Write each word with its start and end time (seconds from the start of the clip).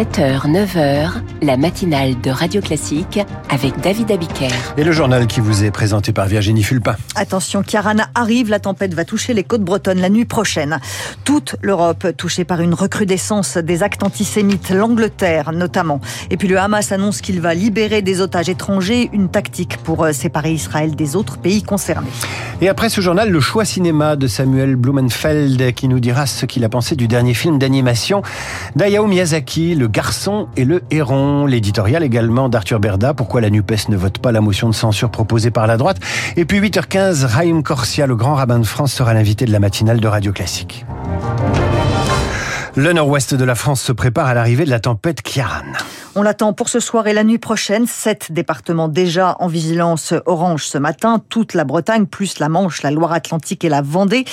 7h, 0.00 0.50
9h, 0.50 1.10
la 1.42 1.58
matinale 1.58 2.18
de 2.22 2.30
Radio 2.30 2.62
Classique 2.62 3.20
avec 3.50 3.78
David 3.80 4.10
Abiker. 4.10 4.48
Et 4.78 4.82
le 4.82 4.92
journal 4.92 5.26
qui 5.26 5.40
vous 5.40 5.62
est 5.62 5.70
présenté 5.70 6.14
par 6.14 6.26
Virginie 6.26 6.62
Fulpin. 6.62 6.96
Attention, 7.16 7.62
Kiarana 7.62 8.08
arrive, 8.14 8.48
la 8.48 8.60
tempête 8.60 8.94
va 8.94 9.04
toucher 9.04 9.34
les 9.34 9.44
côtes 9.44 9.60
bretonnes 9.60 10.00
la 10.00 10.08
nuit 10.08 10.24
prochaine. 10.24 10.78
Toute 11.24 11.56
l'Europe 11.60 12.16
touchée 12.16 12.44
par 12.44 12.62
une 12.62 12.72
recrudescence 12.72 13.58
des 13.58 13.82
actes 13.82 14.02
antisémites, 14.02 14.70
l'Angleterre 14.70 15.52
notamment. 15.52 16.00
Et 16.30 16.38
puis 16.38 16.48
le 16.48 16.58
Hamas 16.58 16.92
annonce 16.92 17.20
qu'il 17.20 17.42
va 17.42 17.52
libérer 17.52 18.00
des 18.00 18.22
otages 18.22 18.48
étrangers, 18.48 19.10
une 19.12 19.28
tactique 19.28 19.76
pour 19.78 20.04
euh, 20.04 20.12
séparer 20.12 20.52
Israël 20.52 20.94
des 20.96 21.14
autres 21.14 21.36
pays 21.36 21.62
concernés. 21.62 22.08
Et 22.62 22.68
après 22.68 22.90
ce 22.90 23.00
journal, 23.00 23.30
le 23.30 23.40
choix 23.40 23.64
cinéma 23.64 24.16
de 24.16 24.26
Samuel 24.26 24.76
Blumenfeld 24.76 25.72
qui 25.72 25.88
nous 25.88 25.98
dira 25.98 26.26
ce 26.26 26.44
qu'il 26.44 26.62
a 26.62 26.68
pensé 26.68 26.94
du 26.94 27.08
dernier 27.08 27.32
film 27.32 27.58
d'animation 27.58 28.20
d'Ayao 28.76 29.06
Miyazaki, 29.06 29.74
Le 29.74 29.88
garçon 29.88 30.46
et 30.58 30.66
le 30.66 30.82
héron. 30.90 31.46
L'éditorial 31.46 32.02
également 32.02 32.50
d'Arthur 32.50 32.78
Berda, 32.78 33.14
pourquoi 33.14 33.40
la 33.40 33.48
NUPES 33.48 33.88
ne 33.88 33.96
vote 33.96 34.18
pas 34.18 34.30
la 34.30 34.42
motion 34.42 34.68
de 34.68 34.74
censure 34.74 35.10
proposée 35.10 35.50
par 35.50 35.66
la 35.66 35.78
droite? 35.78 36.00
Et 36.36 36.44
puis 36.44 36.60
8h15, 36.60 37.24
Raïm 37.24 37.62
Corsia, 37.62 38.06
le 38.06 38.14
grand 38.14 38.34
rabbin 38.34 38.58
de 38.58 38.66
France, 38.66 38.92
sera 38.92 39.14
l'invité 39.14 39.46
de 39.46 39.52
la 39.52 39.58
matinale 39.58 39.98
de 39.98 40.08
Radio 40.08 40.30
Classique. 40.30 40.84
Le 42.76 42.92
nord-ouest 42.92 43.34
de 43.34 43.44
la 43.44 43.56
France 43.56 43.82
se 43.82 43.90
prépare 43.90 44.28
à 44.28 44.34
l'arrivée 44.34 44.64
de 44.64 44.70
la 44.70 44.78
tempête 44.78 45.22
Kiaran. 45.22 45.72
On 46.16 46.22
l'attend 46.22 46.52
pour 46.52 46.68
ce 46.68 46.80
soir 46.80 47.06
et 47.06 47.12
la 47.12 47.22
nuit 47.22 47.38
prochaine. 47.38 47.86
Sept 47.86 48.32
départements 48.32 48.88
déjà 48.88 49.36
en 49.38 49.46
vigilance 49.46 50.12
orange 50.26 50.66
ce 50.66 50.76
matin. 50.76 51.22
Toute 51.28 51.54
la 51.54 51.64
Bretagne, 51.64 52.06
plus 52.06 52.40
la 52.40 52.48
Manche, 52.48 52.82
la 52.82 52.90
Loire-Atlantique 52.90 53.64
et 53.64 53.68
la 53.68 53.80
Vendée. 53.80 54.24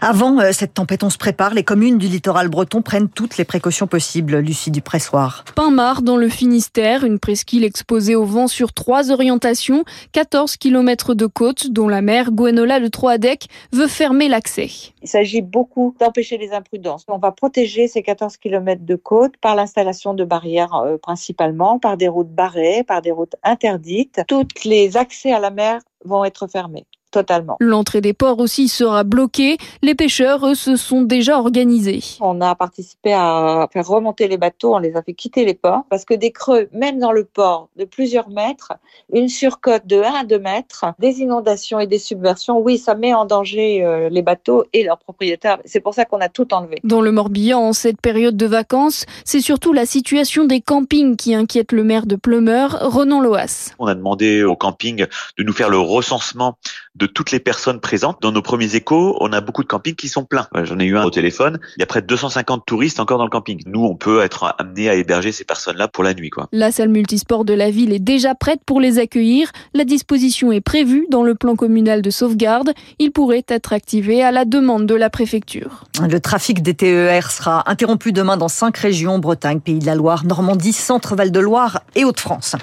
Avant 0.00 0.38
euh, 0.38 0.52
cette 0.52 0.74
tempête, 0.74 1.02
on 1.02 1.10
se 1.10 1.18
prépare. 1.18 1.52
Les 1.52 1.64
communes 1.64 1.98
du 1.98 2.08
littoral 2.08 2.48
breton 2.48 2.80
prennent 2.80 3.10
toutes 3.10 3.36
les 3.36 3.44
précautions 3.44 3.86
possibles. 3.86 4.38
Lucie 4.38 4.70
du 4.70 4.80
Pressoir. 4.80 5.44
Pinmar, 5.54 6.00
dans 6.00 6.16
le 6.16 6.30
Finistère, 6.30 7.04
une 7.04 7.18
presqu'île 7.18 7.64
exposée 7.64 8.14
au 8.14 8.24
vent 8.24 8.48
sur 8.48 8.72
trois 8.72 9.10
orientations, 9.10 9.84
14 10.12 10.56
km 10.56 11.14
de 11.14 11.26
côte, 11.26 11.70
dont 11.70 11.88
la 11.88 12.00
mer 12.00 12.32
Gwenola 12.32 12.78
le 12.78 12.88
Troadec 12.88 13.48
veut 13.72 13.88
fermer 13.88 14.28
l'accès. 14.28 14.70
Il 15.02 15.08
s'agit 15.08 15.42
beaucoup 15.42 15.94
d'empêcher 16.00 16.38
les 16.38 16.52
imprudences. 16.52 17.04
On 17.08 17.18
va 17.18 17.32
protéger 17.32 17.77
ces 17.86 18.02
14 18.02 18.36
km 18.38 18.84
de 18.84 18.96
côte 18.96 19.36
par 19.36 19.54
l'installation 19.54 20.14
de 20.14 20.24
barrières 20.24 20.74
euh, 20.74 20.98
principalement, 20.98 21.78
par 21.78 21.96
des 21.96 22.08
routes 22.08 22.32
barrées, 22.32 22.82
par 22.82 23.02
des 23.02 23.12
routes 23.12 23.36
interdites. 23.42 24.22
Tous 24.26 24.46
les 24.64 24.96
accès 24.96 25.32
à 25.32 25.38
la 25.38 25.50
mer 25.50 25.80
vont 26.04 26.24
être 26.24 26.46
fermés 26.48 26.86
totalement. 27.10 27.56
L'entrée 27.60 28.00
des 28.00 28.12
ports 28.12 28.38
aussi 28.38 28.68
sera 28.68 29.04
bloquée. 29.04 29.56
Les 29.82 29.94
pêcheurs, 29.94 30.46
eux, 30.46 30.54
se 30.54 30.76
sont 30.76 31.02
déjà 31.02 31.38
organisés. 31.38 32.02
On 32.20 32.40
a 32.40 32.54
participé 32.54 33.12
à 33.12 33.68
faire 33.72 33.86
remonter 33.86 34.28
les 34.28 34.36
bateaux, 34.36 34.74
on 34.74 34.78
les 34.78 34.96
a 34.96 35.02
fait 35.02 35.14
quitter 35.14 35.44
les 35.44 35.54
ports, 35.54 35.82
parce 35.90 36.04
que 36.04 36.14
des 36.14 36.30
creux, 36.30 36.68
même 36.72 36.98
dans 36.98 37.12
le 37.12 37.24
port, 37.24 37.68
de 37.76 37.84
plusieurs 37.84 38.28
mètres, 38.28 38.72
une 39.12 39.28
surcote 39.28 39.86
de 39.86 40.00
1 40.00 40.12
à 40.14 40.24
2 40.24 40.38
mètres, 40.38 40.86
des 40.98 41.20
inondations 41.20 41.80
et 41.80 41.86
des 41.86 41.98
subversions, 41.98 42.58
oui, 42.58 42.78
ça 42.78 42.94
met 42.94 43.14
en 43.14 43.24
danger 43.24 43.84
euh, 43.84 44.08
les 44.08 44.22
bateaux 44.22 44.64
et 44.72 44.84
leurs 44.84 44.98
propriétaires. 44.98 45.58
C'est 45.64 45.80
pour 45.80 45.94
ça 45.94 46.04
qu'on 46.04 46.20
a 46.20 46.28
tout 46.28 46.52
enlevé. 46.52 46.78
Dans 46.84 47.00
le 47.00 47.12
Morbihan, 47.12 47.60
en 47.60 47.72
cette 47.72 48.00
période 48.00 48.36
de 48.36 48.46
vacances, 48.46 49.06
c'est 49.24 49.40
surtout 49.40 49.72
la 49.72 49.86
situation 49.86 50.44
des 50.44 50.60
campings 50.60 51.16
qui 51.16 51.34
inquiète 51.34 51.72
le 51.72 51.84
maire 51.84 52.06
de 52.06 52.16
Plumeur, 52.16 52.78
Renan 52.80 53.20
Loas. 53.20 53.74
On 53.78 53.86
a 53.86 53.94
demandé 53.94 54.42
au 54.44 54.56
camping 54.56 55.06
de 55.38 55.42
nous 55.42 55.52
faire 55.52 55.70
le 55.70 55.78
recensement 55.78 56.58
de 56.98 57.06
toutes 57.06 57.30
les 57.30 57.40
personnes 57.40 57.80
présentes. 57.80 58.18
Dans 58.20 58.32
nos 58.32 58.42
premiers 58.42 58.74
échos, 58.74 59.16
on 59.20 59.32
a 59.32 59.40
beaucoup 59.40 59.62
de 59.62 59.68
campings 59.68 59.94
qui 59.94 60.08
sont 60.08 60.24
pleins. 60.24 60.46
J'en 60.64 60.78
ai 60.78 60.84
eu 60.84 60.96
un 60.96 61.04
au 61.04 61.10
téléphone. 61.10 61.58
Il 61.76 61.80
y 61.80 61.82
a 61.82 61.86
près 61.86 62.02
de 62.02 62.06
250 62.06 62.64
touristes 62.66 63.00
encore 63.00 63.18
dans 63.18 63.24
le 63.24 63.30
camping. 63.30 63.62
Nous, 63.66 63.84
on 63.84 63.94
peut 63.94 64.22
être 64.22 64.54
amené 64.58 64.88
à 64.88 64.94
héberger 64.94 65.32
ces 65.32 65.44
personnes-là 65.44 65.88
pour 65.88 66.04
la 66.04 66.14
nuit. 66.14 66.30
Quoi. 66.30 66.48
La 66.52 66.72
salle 66.72 66.88
multisport 66.88 67.44
de 67.44 67.54
la 67.54 67.70
ville 67.70 67.92
est 67.92 67.98
déjà 67.98 68.34
prête 68.34 68.60
pour 68.66 68.80
les 68.80 68.98
accueillir. 68.98 69.50
La 69.74 69.84
disposition 69.84 70.50
est 70.52 70.60
prévue 70.60 71.06
dans 71.10 71.22
le 71.22 71.34
plan 71.34 71.56
communal 71.56 72.02
de 72.02 72.10
sauvegarde. 72.10 72.72
Il 72.98 73.12
pourrait 73.12 73.44
être 73.48 73.72
activé 73.72 74.22
à 74.22 74.32
la 74.32 74.44
demande 74.44 74.86
de 74.86 74.94
la 74.94 75.10
préfecture. 75.10 75.84
Le 76.00 76.20
trafic 76.20 76.62
des 76.62 76.74
TER 76.74 77.30
sera 77.30 77.70
interrompu 77.70 78.12
demain 78.12 78.36
dans 78.36 78.48
cinq 78.48 78.76
régions, 78.76 79.18
Bretagne, 79.18 79.60
Pays 79.60 79.78
de 79.78 79.86
la 79.86 79.94
Loire, 79.94 80.24
Normandie, 80.24 80.72
Centre-Val 80.72 81.30
de 81.30 81.40
Loire 81.40 81.80
et 81.94 82.04
Hauts-de-France. 82.04 82.56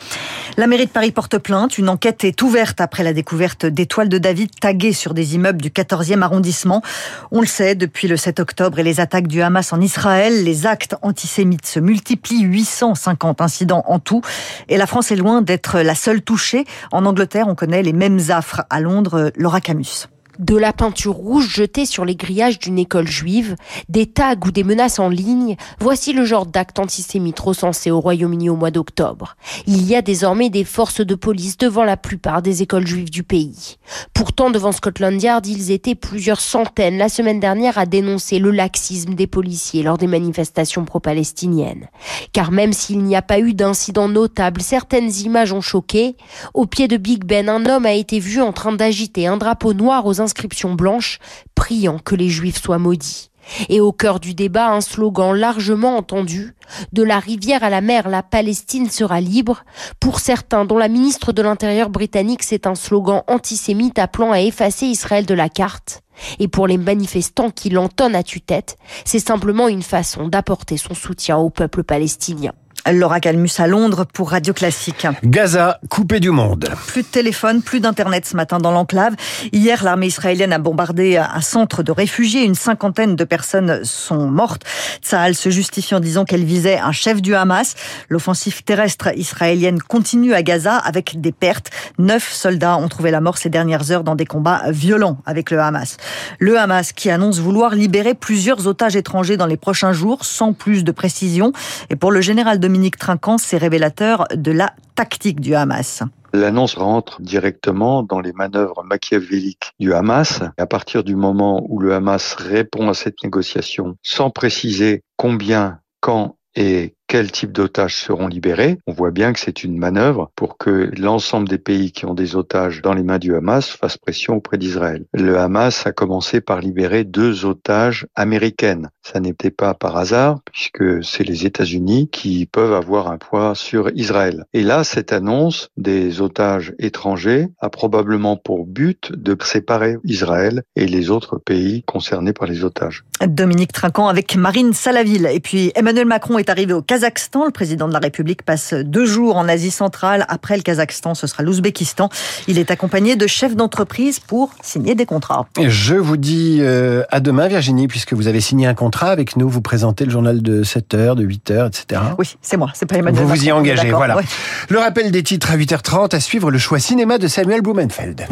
La 0.57 0.67
mairie 0.67 0.85
de 0.85 0.91
Paris 0.91 1.11
porte 1.11 1.37
plainte. 1.37 1.77
Une 1.77 1.89
enquête 1.89 2.23
est 2.23 2.41
ouverte 2.41 2.81
après 2.81 3.03
la 3.03 3.13
découverte 3.13 3.65
d'étoiles 3.65 4.09
de 4.09 4.17
David 4.25 4.59
taguées 4.59 4.91
sur 4.91 5.13
des 5.13 5.35
immeubles 5.35 5.61
du 5.61 5.69
14e 5.69 6.23
arrondissement. 6.23 6.81
On 7.29 7.41
le 7.41 7.45
sait, 7.45 7.75
depuis 7.75 8.07
le 8.07 8.17
7 8.17 8.39
octobre 8.39 8.79
et 8.79 8.83
les 8.83 8.99
attaques 8.99 9.27
du 9.27 9.43
Hamas 9.43 9.71
en 9.71 9.79
Israël, 9.79 10.43
les 10.43 10.65
actes 10.65 10.95
antisémites 11.03 11.67
se 11.67 11.79
multiplient, 11.79 12.41
850 12.41 13.41
incidents 13.41 13.83
en 13.85 13.99
tout. 13.99 14.21
Et 14.67 14.77
la 14.77 14.87
France 14.87 15.11
est 15.11 15.15
loin 15.15 15.43
d'être 15.43 15.79
la 15.79 15.93
seule 15.93 16.23
touchée. 16.23 16.65
En 16.91 17.05
Angleterre, 17.05 17.47
on 17.47 17.53
connaît 17.53 17.83
les 17.83 17.93
mêmes 17.93 18.19
affres. 18.29 18.63
À 18.71 18.79
Londres, 18.79 19.31
Laura 19.35 19.61
Camus 19.61 20.07
de 20.39 20.55
la 20.55 20.73
peinture 20.73 21.13
rouge 21.13 21.47
jetée 21.47 21.85
sur 21.85 22.05
les 22.05 22.15
grillages 22.15 22.59
d'une 22.59 22.79
école 22.79 23.07
juive, 23.07 23.55
des 23.89 24.05
tags 24.05 24.35
ou 24.45 24.51
des 24.51 24.63
menaces 24.63 24.99
en 24.99 25.09
ligne, 25.09 25.55
voici 25.79 26.13
le 26.13 26.25
genre 26.25 26.45
d'actes 26.45 26.79
antisémites 26.79 27.39
recensés 27.39 27.91
au 27.91 27.99
Royaume-Uni 27.99 28.49
au 28.49 28.55
mois 28.55 28.71
d'octobre. 28.71 29.35
Il 29.67 29.85
y 29.85 29.95
a 29.95 30.01
désormais 30.01 30.49
des 30.49 30.63
forces 30.63 31.01
de 31.01 31.15
police 31.15 31.57
devant 31.57 31.83
la 31.83 31.97
plupart 31.97 32.41
des 32.41 32.61
écoles 32.61 32.87
juives 32.87 33.09
du 33.09 33.23
pays. 33.23 33.77
Pourtant, 34.13 34.49
devant 34.49 34.71
Scotland 34.71 35.21
Yard, 35.21 35.45
ils 35.47 35.71
étaient 35.71 35.95
plusieurs 35.95 36.41
centaines 36.41 36.97
la 36.97 37.09
semaine 37.09 37.39
dernière 37.39 37.77
à 37.77 37.85
dénoncer 37.85 38.39
le 38.39 38.51
laxisme 38.51 39.13
des 39.13 39.27
policiers 39.27 39.83
lors 39.83 39.97
des 39.97 40.07
manifestations 40.07 40.85
pro-palestiniennes. 40.85 41.87
Car 42.33 42.51
même 42.51 42.73
s'il 42.73 43.03
n'y 43.03 43.15
a 43.15 43.21
pas 43.21 43.39
eu 43.39 43.53
d'incident 43.53 44.07
notable, 44.07 44.61
certaines 44.61 45.11
images 45.23 45.53
ont 45.53 45.61
choqué. 45.61 46.15
Au 46.53 46.65
pied 46.65 46.87
de 46.87 46.97
Big 46.97 47.23
Ben, 47.23 47.49
un 47.49 47.65
homme 47.65 47.85
a 47.85 47.93
été 47.93 48.19
vu 48.19 48.41
en 48.41 48.51
train 48.51 48.73
d'agiter 48.73 49.27
un 49.27 49.37
drapeau 49.37 49.73
noir 49.73 50.05
aux 50.05 50.21
inscription 50.25 50.73
blanche 50.73 51.19
priant 51.55 51.97
que 51.97 52.15
les 52.15 52.29
juifs 52.29 52.61
soient 52.61 52.77
maudits. 52.77 53.31
Et 53.69 53.79
au 53.79 53.91
cœur 53.91 54.19
du 54.19 54.33
débat, 54.33 54.71
un 54.71 54.81
slogan 54.81 55.33
largement 55.35 55.97
entendu 55.97 56.55
De 56.91 57.03
la 57.03 57.19
rivière 57.19 57.63
à 57.63 57.69
la 57.69 57.81
mer, 57.81 58.09
la 58.09 58.23
Palestine 58.23 58.89
sera 58.89 59.21
libre. 59.21 59.63
Pour 59.99 60.19
certains, 60.19 60.65
dont 60.65 60.77
la 60.77 60.87
ministre 60.87 61.31
de 61.31 61.41
l'Intérieur 61.41 61.89
britannique, 61.89 62.43
c'est 62.43 62.67
un 62.67 62.75
slogan 62.75 63.21
antisémite 63.27 63.99
appelant 63.99 64.31
à 64.31 64.41
effacer 64.41 64.87
Israël 64.87 65.25
de 65.25 65.33
la 65.33 65.49
carte. 65.49 66.01
Et 66.39 66.47
pour 66.47 66.67
les 66.67 66.77
manifestants 66.77 67.51
qui 67.51 67.69
l'entonnent 67.69 68.15
à 68.15 68.23
tue-tête, 68.23 68.77
c'est 69.03 69.19
simplement 69.19 69.67
une 69.67 69.83
façon 69.83 70.27
d'apporter 70.27 70.77
son 70.77 70.93
soutien 70.93 71.37
au 71.37 71.49
peuple 71.49 71.83
palestinien. 71.83 72.53
Laura 72.91 73.19
Calmus 73.19 73.49
à 73.57 73.65
Londres 73.65 74.05
pour 74.05 74.29
Radio 74.29 74.53
Classique. 74.53 75.07
Gaza, 75.23 75.79
coupé 75.89 76.19
du 76.19 76.29
monde. 76.29 76.69
Plus 76.85 77.01
de 77.01 77.07
téléphone, 77.07 77.63
plus 77.63 77.79
d'internet 77.79 78.27
ce 78.27 78.35
matin 78.35 78.59
dans 78.59 78.71
l'enclave. 78.71 79.15
Hier, 79.51 79.83
l'armée 79.83 80.05
israélienne 80.05 80.53
a 80.53 80.59
bombardé 80.59 81.17
un 81.17 81.41
centre 81.41 81.81
de 81.81 81.91
réfugiés. 81.91 82.43
Une 82.43 82.53
cinquantaine 82.53 83.15
de 83.15 83.23
personnes 83.23 83.83
sont 83.83 84.27
mortes. 84.27 84.61
Tsahal 85.01 85.33
se 85.33 85.49
justifie 85.49 85.95
en 85.95 85.99
disant 85.99 86.25
qu'elle 86.25 86.43
visait 86.43 86.77
un 86.77 86.91
chef 86.91 87.23
du 87.23 87.33
Hamas. 87.33 87.73
L'offensive 88.09 88.63
terrestre 88.63 89.09
israélienne 89.17 89.81
continue 89.81 90.35
à 90.35 90.43
Gaza 90.43 90.77
avec 90.77 91.19
des 91.19 91.31
pertes. 91.31 91.71
Neuf 91.97 92.31
soldats 92.31 92.77
ont 92.77 92.87
trouvé 92.87 93.09
la 93.09 93.19
mort 93.19 93.39
ces 93.39 93.49
dernières 93.49 93.89
heures 93.91 94.03
dans 94.03 94.15
des 94.15 94.27
combats 94.27 94.61
violents 94.69 95.17
avec 95.25 95.49
le 95.49 95.59
Hamas. 95.59 95.97
Le 96.37 96.59
Hamas 96.59 96.93
qui 96.93 97.09
annonce 97.09 97.39
vouloir 97.39 97.73
libérer 97.73 98.13
plusieurs 98.13 98.67
otages 98.67 98.95
étrangers 98.95 99.37
dans 99.37 99.47
les 99.47 99.57
prochains 99.57 99.93
jours 99.93 100.23
sans 100.23 100.53
plus 100.53 100.83
de 100.83 100.91
précision. 100.91 101.51
Et 101.89 101.95
pour 101.95 102.11
le 102.11 102.21
général 102.21 102.59
de 102.59 102.74
Dominique 102.75 102.97
Trinquant, 102.97 103.37
c'est 103.37 103.55
révélateur 103.55 104.27
de 104.35 104.51
la 104.51 104.73
tactique 104.95 105.39
du 105.39 105.55
Hamas. 105.55 106.03
L'annonce 106.33 106.75
rentre 106.75 107.21
directement 107.21 108.03
dans 108.03 108.19
les 108.19 108.33
manœuvres 108.33 108.83
machiavéliques 108.83 109.71
du 109.79 109.93
Hamas. 109.93 110.41
À 110.57 110.65
partir 110.65 111.05
du 111.05 111.15
moment 111.15 111.65
où 111.69 111.79
le 111.79 111.93
Hamas 111.93 112.33
répond 112.33 112.89
à 112.89 112.93
cette 112.93 113.23
négociation 113.23 113.95
sans 114.03 114.29
préciser 114.29 115.03
combien, 115.15 115.79
quand 116.01 116.35
et 116.57 116.94
quels 117.07 117.31
types 117.31 117.51
d'otages 117.51 117.95
seront 117.95 118.27
libérés. 118.27 118.77
On 118.87 118.93
voit 118.93 119.11
bien 119.11 119.33
que 119.33 119.39
c'est 119.39 119.63
une 119.63 119.77
manœuvre 119.77 120.31
pour 120.35 120.57
que 120.57 120.91
l'ensemble 120.97 121.47
des 121.47 121.57
pays 121.57 121.91
qui 121.91 122.05
ont 122.05 122.13
des 122.13 122.35
otages 122.35 122.81
dans 122.81 122.93
les 122.93 123.03
mains 123.03 123.19
du 123.19 123.35
Hamas 123.35 123.69
fassent 123.69 123.97
pression 123.97 124.35
auprès 124.35 124.57
d'Israël. 124.57 125.05
Le 125.13 125.37
Hamas 125.37 125.85
a 125.85 125.91
commencé 125.91 126.41
par 126.41 126.61
libérer 126.61 127.03
deux 127.03 127.45
otages 127.45 128.07
américaines. 128.15 128.89
Ça 129.01 129.19
n'était 129.19 129.51
pas 129.51 129.73
par 129.73 129.97
hasard 129.97 130.39
puisque 130.45 131.03
c'est 131.03 131.23
les 131.23 131.45
États-Unis 131.45 132.09
qui 132.11 132.45
peuvent 132.45 132.73
avoir 132.73 133.09
un 133.09 133.17
poids 133.17 133.55
sur 133.55 133.89
Israël. 133.95 134.45
Et 134.53 134.63
là, 134.63 134.83
cette 134.83 135.13
annonce 135.13 135.69
des 135.77 136.21
otages 136.21 136.73
étrangers 136.79 137.47
a 137.59 137.69
probablement 137.69 138.37
pour 138.37 138.65
but 138.65 139.11
de 139.11 139.37
séparer 139.43 139.97
Israël 140.03 140.63
et 140.75 140.87
les 140.87 141.09
autres 141.11 141.37
pays 141.37 141.83
concernés 141.83 142.33
par 142.33 142.47
les 142.47 142.63
otages. 142.63 143.05
Dominique 143.27 143.71
Trinquant 143.71 144.07
avec 144.07 144.35
Marine 144.35 144.73
Salaville. 144.73 145.29
Et 145.31 145.39
puis 145.39 145.71
Emmanuel 145.75 146.05
Macron 146.05 146.37
est 146.37 146.49
arrivé 146.49 146.73
au 146.73 146.81
Kazakhstan. 146.81 147.45
Le 147.45 147.51
président 147.51 147.87
de 147.87 147.93
la 147.93 147.99
République 147.99 148.43
passe 148.43 148.73
deux 148.73 149.05
jours 149.05 149.37
en 149.37 149.47
Asie 149.47 149.71
centrale. 149.71 150.25
Après 150.27 150.57
le 150.57 150.63
Kazakhstan, 150.63 151.15
ce 151.15 151.27
sera 151.27 151.43
l'Ouzbékistan. 151.43 152.09
Il 152.47 152.59
est 152.59 152.71
accompagné 152.71 153.15
de 153.15 153.27
chefs 153.27 153.55
d'entreprise 153.55 154.19
pour 154.19 154.51
signer 154.61 154.95
des 154.95 155.05
contrats. 155.05 155.47
Je 155.67 155.95
vous 155.95 156.17
dis 156.17 156.57
euh, 156.61 157.03
à 157.09 157.19
demain, 157.19 157.47
Virginie, 157.47 157.87
puisque 157.87 158.13
vous 158.13 158.27
avez 158.27 158.41
signé 158.41 158.67
un 158.67 158.73
contrat 158.73 159.09
avec 159.09 159.37
nous. 159.37 159.49
Vous 159.49 159.61
présentez 159.61 160.05
le 160.05 160.11
journal 160.11 160.41
de 160.41 160.63
7h, 160.63 161.15
de 161.15 161.25
8h, 161.25 161.67
etc. 161.67 162.01
Oui, 162.17 162.35
c'est 162.41 162.57
moi, 162.57 162.71
c'est 162.73 162.85
pas 162.85 162.97
Emmanuel 162.97 163.23
Vous 163.23 163.29
vous 163.29 163.45
y 163.45 163.51
engagez, 163.51 163.91
voilà. 163.91 164.17
Ouais. 164.17 164.23
Le 164.69 164.79
rappel 164.79 165.11
des 165.11 165.23
titres 165.23 165.51
à 165.51 165.57
8h30, 165.57 166.15
à 166.15 166.19
suivre 166.19 166.51
le 166.51 166.57
choix 166.57 166.79
cinéma 166.79 167.17
de 167.17 167.27
Samuel 167.27 167.61
Blumenfeld. 167.61 168.27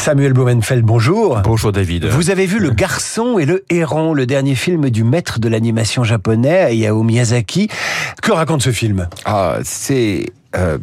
Samuel 0.00 0.32
Blumenfeld, 0.32 0.82
bonjour. 0.82 1.42
Bonjour 1.44 1.72
David. 1.72 2.06
Vous 2.06 2.30
avez 2.30 2.46
vu 2.46 2.58
Le 2.58 2.70
Garçon 2.70 3.38
et 3.38 3.44
le 3.44 3.64
Héron, 3.68 4.14
le 4.14 4.24
dernier 4.24 4.54
film 4.54 4.88
du 4.88 5.04
maître 5.04 5.38
de 5.38 5.46
l'animation 5.46 6.04
japonais, 6.04 6.62
Hayao 6.62 7.02
Miyazaki. 7.02 7.68
Que 8.22 8.32
raconte 8.32 8.62
ce 8.62 8.72
film? 8.72 9.10
Ah, 9.26 9.58
c'est... 9.62 10.24
euh, 10.56 10.78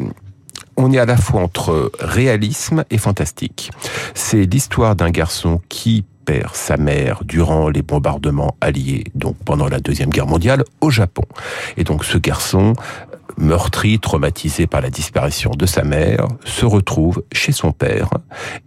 on 0.75 0.93
est 0.93 0.99
à 0.99 1.07
la 1.07 1.17
fois 1.17 1.41
entre 1.41 1.91
réalisme 1.99 2.85
et 2.91 2.99
fantastique. 2.99 3.71
C'est 4.13 4.45
l'histoire 4.45 4.95
d'un 4.95 5.09
garçon 5.09 5.61
qui 5.67 6.05
perd 6.25 6.53
sa 6.53 6.77
mère 6.77 7.21
durant 7.23 7.69
les 7.69 7.81
bombardements 7.81 8.55
alliés, 8.61 9.05
donc 9.15 9.35
pendant 9.45 9.67
la 9.67 9.79
Deuxième 9.79 10.11
Guerre 10.11 10.27
mondiale, 10.27 10.63
au 10.79 10.91
Japon. 10.91 11.23
Et 11.75 11.83
donc 11.83 12.05
ce 12.05 12.19
garçon, 12.19 12.73
meurtri, 13.37 13.99
traumatisé 13.99 14.67
par 14.67 14.81
la 14.81 14.89
disparition 14.89 15.51
de 15.51 15.65
sa 15.65 15.83
mère, 15.83 16.27
se 16.45 16.65
retrouve 16.65 17.23
chez 17.31 17.51
son 17.51 17.71
père 17.71 18.09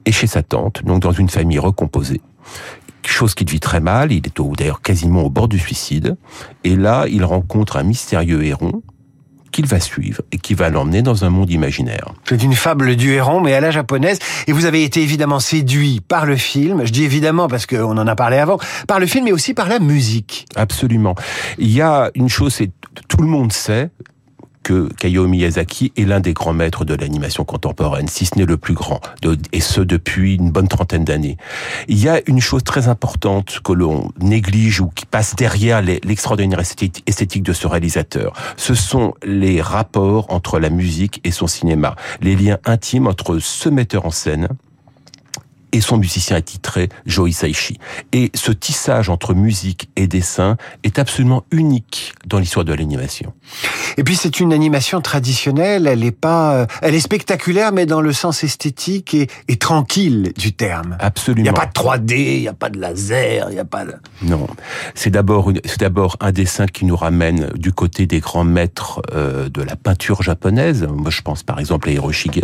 et 0.05 0.12
chez 0.12 0.26
sa 0.26 0.43
tante, 0.43 0.84
donc 0.84 1.00
dans 1.00 1.12
une 1.12 1.28
famille 1.28 1.58
recomposée. 1.58 2.20
Chose 3.05 3.34
qui 3.34 3.44
vit 3.44 3.61
très 3.61 3.81
mal, 3.81 4.12
il 4.12 4.26
est 4.26 4.40
d'ailleurs 4.56 4.82
quasiment 4.82 5.22
au 5.22 5.31
bord 5.31 5.49
du 5.49 5.58
suicide, 5.58 6.17
et 6.64 6.76
là 6.76 7.06
il 7.08 7.25
rencontre 7.25 7.76
un 7.76 7.82
mystérieux 7.82 8.44
héron 8.44 8.82
qu'il 9.50 9.67
va 9.67 9.81
suivre 9.81 10.22
et 10.32 10.38
qui 10.38 10.55
va 10.55 10.69
l'emmener 10.70 11.02
dans 11.02 11.25
un 11.25 11.31
monde 11.31 11.50
imaginaire. 11.50 12.12
C'est 12.25 12.43
une 12.43 12.55
fable 12.55 12.96
du 12.96 13.12
héron, 13.12 13.40
mais 13.40 13.55
à 13.55 13.61
la 13.61 13.70
japonaise. 13.70 14.19
Et 14.46 14.52
vous 14.52 14.64
avez 14.64 14.84
été 14.84 15.02
évidemment 15.02 15.40
séduit 15.40 16.00
par 16.06 16.26
le 16.26 16.37
film. 16.37 16.84
Je 16.84 16.93
dis 16.93 17.05
évidemment 17.05 17.49
parce 17.49 17.67
qu'on 17.67 17.99
en 17.99 18.06
a 18.06 18.14
parlé 18.14 18.37
avant. 18.38 18.58
Par 18.87 19.00
le 19.00 19.06
film, 19.06 19.25
mais 19.25 19.32
aussi 19.32 19.55
par 19.55 19.69
la 19.69 19.81
musique. 19.81 20.46
Absolument. 20.55 21.14
Il 21.58 21.70
y 21.70 21.82
a 21.82 22.11
une 22.14 22.28
chose, 22.28 22.55
c'est 22.55 22.70
tout 23.08 23.22
le 23.22 23.28
monde 23.28 23.52
sait 23.52 23.90
que 24.62 24.88
Hayao 25.02 25.26
Miyazaki 25.26 25.92
est 25.96 26.04
l'un 26.04 26.20
des 26.20 26.32
grands 26.32 26.52
maîtres 26.52 26.84
de 26.84 26.94
l'animation 26.94 27.44
contemporaine, 27.44 28.08
si 28.08 28.26
ce 28.26 28.38
n'est 28.38 28.44
le 28.44 28.56
plus 28.56 28.74
grand, 28.74 29.00
et 29.52 29.60
ce 29.60 29.80
depuis 29.80 30.34
une 30.34 30.50
bonne 30.50 30.68
trentaine 30.68 31.04
d'années. 31.04 31.36
Il 31.88 31.98
y 31.98 32.08
a 32.08 32.20
une 32.26 32.40
chose 32.40 32.64
très 32.64 32.88
importante 32.88 33.60
que 33.64 33.72
l'on 33.72 34.10
néglige 34.20 34.80
ou 34.80 34.88
qui 34.88 35.06
passe 35.06 35.34
derrière 35.34 35.82
l'extraordinaire 35.82 36.60
esthétique 36.60 37.42
de 37.42 37.52
ce 37.52 37.66
réalisateur. 37.66 38.32
Ce 38.56 38.74
sont 38.74 39.14
les 39.24 39.60
rapports 39.60 40.26
entre 40.30 40.58
la 40.58 40.70
musique 40.70 41.20
et 41.24 41.30
son 41.30 41.46
cinéma, 41.46 41.96
les 42.20 42.36
liens 42.36 42.58
intimes 42.64 43.06
entre 43.06 43.38
ce 43.38 43.68
metteur 43.68 44.06
en 44.06 44.10
scène 44.10 44.48
et 45.72 45.81
son 45.81 45.96
musicien 45.99 46.37
attitré, 46.37 46.88
Joe 47.06 47.31
Hisaishi. 47.31 47.78
Et 48.12 48.31
ce 48.34 48.52
tissage 48.52 49.08
entre 49.08 49.34
musique 49.34 49.88
et 49.96 50.06
dessin 50.06 50.56
est 50.82 50.99
absolument 50.99 51.44
unique 51.50 52.12
dans 52.26 52.38
l'histoire 52.38 52.64
de 52.64 52.72
l'animation. 52.72 53.32
Et 53.96 54.05
puis 54.05 54.17
c'est 54.17 54.40
une 54.40 54.52
animation 54.52 55.00
traditionnelle. 55.00 55.87
Elle 55.87 56.05
est 56.05 56.11
pas, 56.11 56.55
euh, 56.55 56.67
elle 56.82 56.94
est 56.94 57.00
spectaculaire, 57.00 57.72
mais 57.72 57.87
dans 57.87 58.00
le 58.00 58.12
sens 58.12 58.43
esthétique 58.44 59.14
et, 59.14 59.28
et 59.49 59.56
tranquille 59.56 60.32
du 60.37 60.52
terme. 60.52 60.96
Il 61.00 61.05
Absolument. 61.05 61.43
n'y 61.43 61.49
a 61.49 61.52
pas 61.52 61.67
de 61.67 61.72
3D, 61.72 62.14
il 62.37 62.40
n'y 62.43 62.49
a 62.49 62.52
pas 62.55 62.70
de 62.70 62.78
laser, 62.81 63.46
il 63.50 63.55
n'y 63.55 63.58
a 63.61 63.64
pas 63.64 63.84
de... 63.84 63.94
Non, 64.22 64.46
c'est 64.94 65.11
d'abord 65.11 65.50
une- 65.50 65.61
c'est 65.64 65.81
d'abord 65.81 66.17
un 66.20 66.32
dessin 66.32 66.67
qui 66.67 66.84
nous 66.84 66.96
ramène 66.96 67.50
du 67.56 67.72
côté 67.72 68.06
des 68.06 68.20
grands 68.20 68.44
maîtres 68.44 69.02
euh, 69.14 69.49
de 69.49 69.62
la 69.62 69.76
peinture 69.76 70.22
japonaise. 70.22 70.87
Moi, 70.93 71.11
je 71.11 71.22
pense 71.22 71.43
par 71.43 71.58
exemple 71.61 71.88
à 71.88 71.93
Hiroshige. 71.93 72.43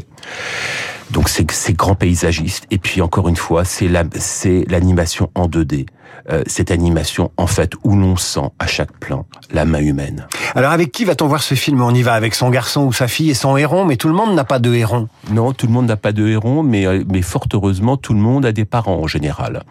Donc 1.11 1.29
c'est 1.29 1.50
ces 1.50 1.73
grands 1.73 1.94
paysagistes. 1.94 2.67
Et 2.70 2.79
puis 2.79 3.00
encore 3.00 3.29
une 3.29 3.37
fois, 3.37 3.64
c'est 3.64 3.88
la 3.88 4.05
c'est 4.17 4.64
l'animation 4.69 5.31
en 5.35 5.49
2D. 5.49 5.87
Euh, 6.31 6.43
cette 6.47 6.73
animation 6.73 7.31
en 7.37 7.47
fait 7.47 7.73
où 7.85 7.94
l'on 7.94 8.17
sent 8.17 8.49
à 8.58 8.67
chaque 8.67 8.93
plan 8.99 9.26
la 9.53 9.64
main 9.64 9.79
humaine. 9.79 10.26
Alors 10.56 10.73
avec 10.73 10.91
qui 10.91 11.05
va-t-on 11.05 11.29
voir 11.29 11.43
ce 11.43 11.55
film? 11.55 11.81
On 11.81 11.94
y 11.94 12.03
va 12.03 12.14
avec 12.14 12.35
son 12.35 12.50
garçon 12.50 12.82
ou 12.82 12.93
sa 12.93 13.06
fille 13.06 13.31
et 13.31 13.35
son 13.35 13.56
héron, 13.56 13.85
mais 13.85 13.97
tout 13.97 14.08
le 14.08 14.14
monde 14.14 14.35
n'a 14.35 14.44
pas 14.44 14.58
de 14.58 14.75
héron. 14.75 15.08
Non, 15.31 15.53
tout 15.53 15.67
le 15.67 15.73
monde 15.73 15.87
n'a 15.87 15.97
pas 15.97 16.12
de 16.12 16.26
héros, 16.26 16.64
mais, 16.64 16.87
euh, 16.87 17.05
mais 17.09 17.23
fort 17.23 17.47
heureusement, 17.52 17.97
tout 17.97 18.12
le 18.12 18.19
monde 18.19 18.44
a 18.44 18.52
des 18.52 18.64
parents 18.64 18.97
en 18.97 19.06
général, 19.06 19.62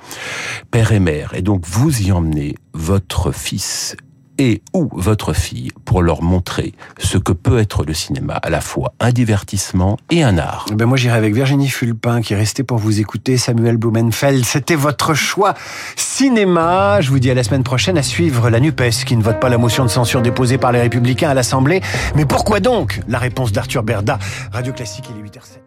père 0.72 0.94
et 0.94 1.00
mère. 1.00 1.34
Et 1.34 1.42
donc, 1.42 1.66
vous 1.68 2.02
y 2.02 2.12
emmenez 2.12 2.56
votre 2.74 3.31
fils 3.31 3.98
et 4.38 4.62
ou 4.74 4.90
votre 4.94 5.34
fille 5.34 5.72
pour 5.86 6.02
leur 6.02 6.22
montrer 6.22 6.74
ce 6.98 7.18
que 7.18 7.32
peut 7.32 7.60
être 7.60 7.84
le 7.86 7.94
cinéma, 7.94 8.34
à 8.36 8.50
la 8.50 8.62
fois 8.62 8.94
un 9.00 9.12
divertissement 9.12 9.98
et 10.10 10.24
un 10.24 10.38
art. 10.38 10.66
Eh 10.72 10.76
Ben 10.76 10.86
moi 10.86 10.98
j'irai 10.98 11.18
avec 11.18 11.34
Virginie 11.34 11.70
Fulpin 11.70 12.22
qui 12.22 12.34
est 12.34 12.38
restée 12.38 12.64
pour 12.64 12.78
vous 12.78 13.00
écouter, 13.00 13.38
Samuel 13.38 13.78
Blumenfeld. 13.78 14.46
C'était 14.46 14.76
votre 14.76 15.14
choix 15.14 15.54
cinéma. 15.96 17.02
Je 17.02 17.10
vous 17.10 17.20
dis 17.20 17.32
à 17.32 17.34
la 17.34 17.44
semaine 17.44 17.64
prochaine 17.64 17.98
à 17.98 18.04
suivre 18.04 18.50
la 18.50 18.60
NUPES 18.60 19.06
qui 19.06 19.16
ne 19.18 19.24
vote 19.24 19.40
pas 19.40 19.50
la 19.50 19.58
motion 19.58 19.84
de 19.84 19.90
censure 19.90 20.22
déposée 20.22 20.58
par 20.58 20.72
les 20.72 20.81
Républicains 20.81 21.30
à 21.30 21.34
l'Assemblée. 21.34 21.81
Mais 22.16 22.26
pourquoi 22.26 22.60
donc? 22.60 23.02
La 23.08 23.20
réponse 23.20 23.52
d'Arthur 23.52 23.84
Berda, 23.84 24.20
Radio 24.52 24.74
Classique, 24.74 25.06
il 25.10 25.26
est 25.26 25.30
8h07. 25.30 25.65